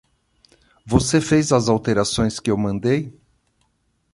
[0.83, 3.15] Você fez as alterações que eu mandei?